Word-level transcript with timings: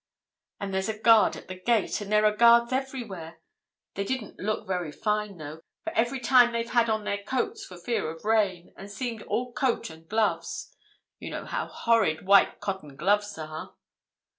And 0.59 0.73
there's 0.73 0.89
a 0.89 0.97
guard 0.97 1.35
at 1.35 1.47
the 1.47 1.53
gate, 1.61 2.01
and 2.01 2.11
there 2.11 2.25
are 2.25 2.35
guards 2.35 2.73
everywhere. 2.73 3.37
They 3.93 4.03
didn't 4.03 4.39
look 4.39 4.65
very 4.65 4.91
fine, 4.91 5.37
though, 5.37 5.61
for 5.83 5.93
every 5.93 6.19
time 6.19 6.51
they've 6.51 6.71
had 6.71 6.89
on 6.89 7.03
their 7.03 7.21
coats 7.21 7.63
for 7.63 7.77
fear 7.77 8.09
of 8.09 8.25
rain, 8.25 8.73
and 8.75 8.89
seemed 8.89 9.21
all 9.21 9.53
coat 9.53 9.91
and 9.91 10.09
gloves. 10.09 10.75
You 11.19 11.29
know 11.29 11.45
how 11.45 11.67
horrid 11.67 12.25
white 12.25 12.59
cotton 12.59 12.95
gloves 12.95 13.37
are?" 13.37 13.75